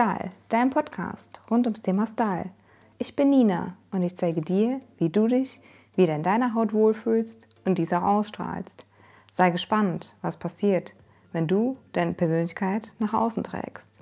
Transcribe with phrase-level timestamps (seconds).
[0.00, 2.48] Style, dein Podcast rund ums Thema Style.
[2.96, 5.60] Ich bin Nina und ich zeige dir, wie du dich
[5.94, 8.86] wieder in deiner Haut wohlfühlst und diese ausstrahlst.
[9.30, 10.94] Sei gespannt, was passiert,
[11.32, 14.00] wenn du deine Persönlichkeit nach außen trägst.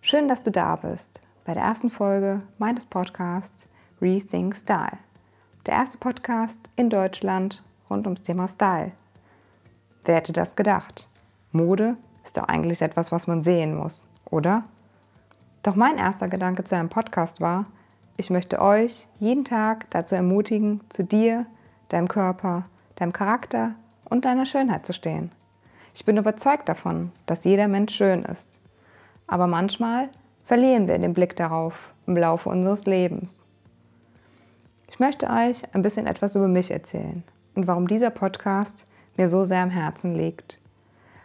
[0.00, 3.68] Schön, dass du da bist bei der ersten Folge meines Podcasts
[4.02, 4.98] Rethink Style.
[5.64, 8.90] Der erste Podcast in Deutschland rund ums Thema Style.
[10.02, 11.08] Wer hätte das gedacht?
[11.52, 14.64] Mode ist doch eigentlich etwas, was man sehen muss, oder?
[15.62, 17.66] Doch mein erster Gedanke zu einem Podcast war,
[18.16, 21.46] ich möchte euch jeden Tag dazu ermutigen, zu dir,
[21.88, 22.64] deinem Körper,
[22.96, 25.30] deinem Charakter und deiner Schönheit zu stehen.
[25.94, 28.60] Ich bin überzeugt davon, dass jeder Mensch schön ist.
[29.26, 30.08] Aber manchmal
[30.44, 33.42] verlieren wir den Blick darauf im Laufe unseres Lebens.
[34.88, 37.22] Ich möchte euch ein bisschen etwas über mich erzählen
[37.54, 40.58] und warum dieser Podcast mir so sehr am Herzen liegt.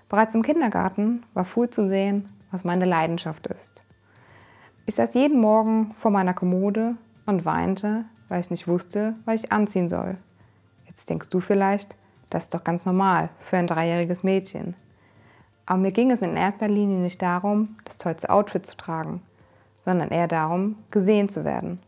[0.10, 3.84] Bereits im Kindergarten war früh zu sehen, was meine Leidenschaft ist.
[4.86, 9.52] Ich saß jeden Morgen vor meiner Kommode und weinte, weil ich nicht wusste, was ich
[9.52, 10.18] anziehen soll.
[10.86, 11.96] Jetzt denkst du vielleicht,
[12.30, 14.76] das ist doch ganz normal für ein dreijähriges Mädchen.
[15.66, 19.22] Aber mir ging es in erster Linie nicht darum, das tollste Outfit zu tragen,
[19.86, 21.80] sondern eher darum, gesehen zu werden.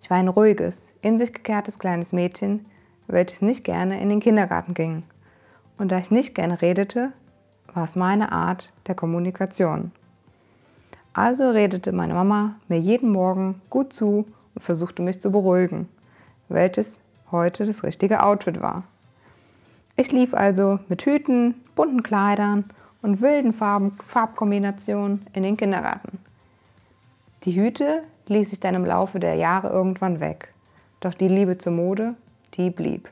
[0.00, 2.66] Ich war ein ruhiges, in sich gekehrtes kleines Mädchen,
[3.06, 5.02] welches nicht gerne in den Kindergarten ging
[5.78, 7.12] und da ich nicht gerne redete,
[7.74, 9.92] war es meine Art der Kommunikation.
[11.12, 15.88] Also redete meine Mama mir jeden Morgen gut zu und versuchte mich zu beruhigen,
[16.48, 18.84] welches heute das richtige Outfit war.
[19.96, 22.64] Ich lief also mit Hüten, bunten Kleidern
[23.02, 26.18] und wilden Farben, Farbkombinationen in den Kindergarten.
[27.44, 30.52] Die Hüte ließ ich dann im Laufe der Jahre irgendwann weg,
[31.00, 32.14] doch die Liebe zur Mode,
[32.54, 33.08] die blieb.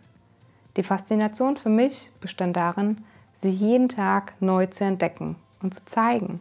[0.76, 2.98] Die Faszination für mich bestand darin,
[3.36, 6.40] sie jeden Tag neu zu entdecken und zu zeigen.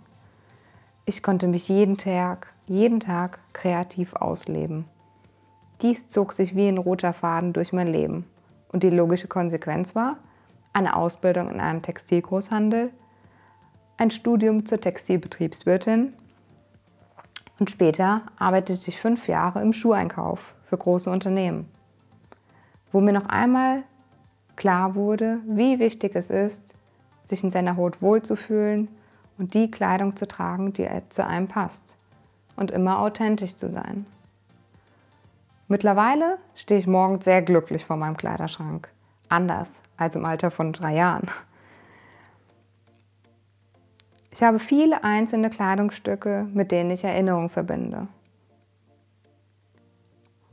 [1.05, 4.85] Ich konnte mich jeden Tag, jeden Tag kreativ ausleben.
[5.81, 8.25] Dies zog sich wie ein roter Faden durch mein Leben.
[8.69, 10.17] Und die logische Konsequenz war
[10.73, 12.91] eine Ausbildung in einem Textilgroßhandel,
[13.97, 16.13] ein Studium zur Textilbetriebswirtin
[17.59, 21.69] und später arbeitete ich fünf Jahre im Schuheinkauf für große Unternehmen,
[22.91, 23.83] wo mir noch einmal
[24.57, 26.75] klar wurde, wie wichtig es ist,
[27.25, 28.87] sich in seiner Haut wohlzufühlen
[29.37, 31.97] und die Kleidung zu tragen, die zu einem passt
[32.55, 34.05] und immer authentisch zu sein.
[35.67, 38.87] Mittlerweile stehe ich morgens sehr glücklich vor meinem Kleiderschrank,
[39.29, 41.27] anders als im Alter von drei Jahren.
[44.31, 48.07] Ich habe viele einzelne Kleidungsstücke, mit denen ich Erinnerungen verbinde.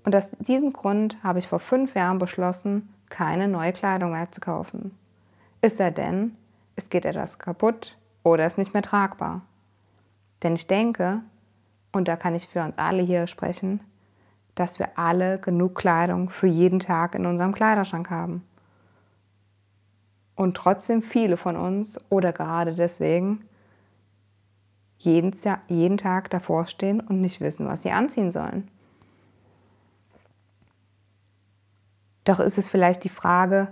[0.04, 4.40] Und aus diesem Grund habe ich vor fünf Jahren beschlossen, keine neue Kleidung mehr zu
[4.40, 4.96] kaufen.
[5.60, 6.36] Es sei denn,
[6.76, 9.42] es geht etwas kaputt oder ist nicht mehr tragbar.
[10.42, 11.20] Denn ich denke,
[11.92, 13.80] und da kann ich für uns alle hier sprechen,
[14.54, 18.44] dass wir alle genug Kleidung für jeden Tag in unserem Kleiderschrank haben.
[20.34, 23.44] Und trotzdem viele von uns oder gerade deswegen
[24.98, 25.34] jeden,
[25.68, 28.68] jeden Tag davor stehen und nicht wissen, was sie anziehen sollen.
[32.24, 33.68] Doch ist es vielleicht die Frage,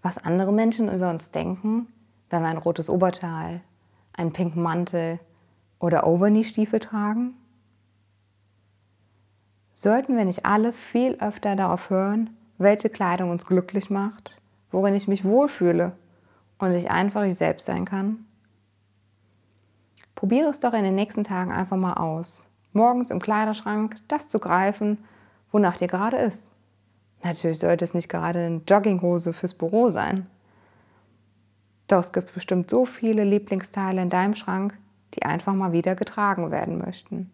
[0.00, 1.88] was andere Menschen über uns denken,
[2.30, 3.60] wenn wir ein rotes Oberteil,
[4.12, 5.20] einen pinken Mantel
[5.78, 7.34] oder Overknee-Stiefel tragen?
[9.74, 14.40] Sollten wir nicht alle viel öfter darauf hören, welche Kleidung uns glücklich macht,
[14.72, 15.92] worin ich mich wohlfühle
[16.58, 18.26] und ich einfach ich selbst sein kann?
[20.16, 22.44] Probiere es doch in den nächsten Tagen einfach mal aus.
[22.72, 24.98] Morgens im Kleiderschrank das zu greifen,
[25.52, 26.50] wonach dir gerade ist.
[27.22, 30.26] Natürlich sollte es nicht gerade eine Jogginghose fürs Büro sein.
[31.88, 34.78] Doch es gibt bestimmt so viele Lieblingsteile in deinem Schrank,
[35.14, 37.30] die einfach mal wieder getragen werden möchten.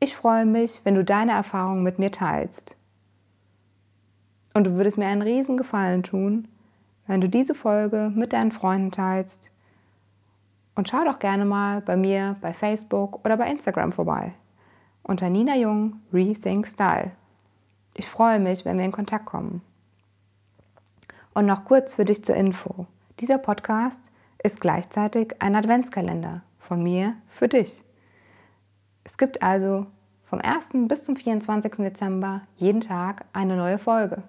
[0.00, 2.78] Ich freue mich, wenn du deine Erfahrungen mit mir teilst.
[4.54, 6.48] Und du würdest mir einen riesen Gefallen tun,
[7.06, 9.52] wenn du diese Folge mit deinen Freunden teilst.
[10.74, 14.34] Und schau doch gerne mal bei mir bei Facebook oder bei Instagram vorbei.
[15.02, 17.10] Unter Nina Jung Rethink Style.
[17.94, 19.60] Ich freue mich, wenn wir in Kontakt kommen.
[21.34, 22.86] Und noch kurz für dich zur Info.
[23.20, 24.10] Dieser Podcast
[24.42, 27.82] ist gleichzeitig ein Adventskalender von mir für dich.
[29.04, 29.84] Es gibt also
[30.24, 30.70] vom 1.
[30.88, 31.72] bis zum 24.
[31.72, 34.22] Dezember jeden Tag eine neue Folge.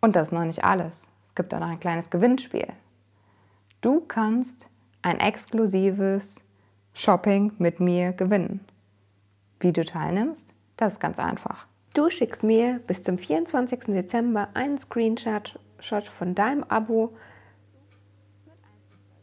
[0.00, 1.10] Und das ist noch nicht alles.
[1.26, 2.68] Es gibt auch noch ein kleines Gewinnspiel.
[3.82, 4.66] Du kannst
[5.02, 6.36] ein exklusives
[6.94, 8.60] Shopping mit mir gewinnen.
[9.60, 11.66] Wie du teilnimmst, das ist ganz einfach.
[11.92, 13.80] Du schickst mir bis zum 24.
[13.88, 15.58] Dezember einen Screenshot
[16.16, 17.14] von deinem Abo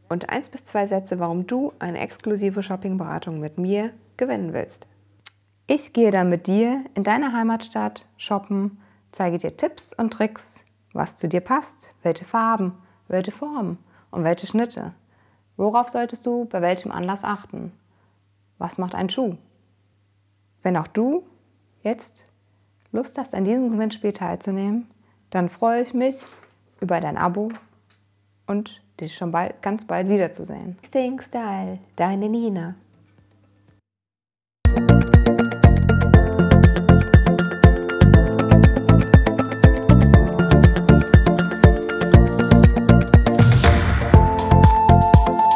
[0.09, 4.87] und eins bis zwei Sätze, warum du eine exklusive Shoppingberatung mit mir gewinnen willst.
[5.67, 8.77] Ich gehe dann mit dir in deine Heimatstadt shoppen,
[9.11, 10.63] zeige dir Tipps und Tricks,
[10.93, 12.73] was zu dir passt, welche Farben,
[13.07, 13.77] welche Formen
[14.11, 14.93] und welche Schnitte.
[15.57, 17.71] Worauf solltest du bei welchem Anlass achten?
[18.57, 19.37] Was macht ein Schuh?
[20.61, 21.23] Wenn auch du
[21.81, 22.31] jetzt
[22.91, 24.87] Lust hast, an diesem Gewinnspiel teilzunehmen,
[25.29, 26.17] dann freue ich mich
[26.79, 27.51] über dein Abo
[28.47, 30.77] und dich schon bald, ganz bald wiederzusehen.
[30.91, 32.75] Think Style, deine Nina.